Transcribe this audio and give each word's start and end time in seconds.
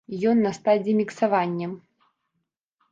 Ён 0.29 0.37
на 0.45 0.51
стадыі 0.59 0.95
міксавання. 1.03 1.67